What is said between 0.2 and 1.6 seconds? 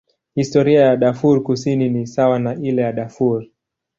Historia ya Darfur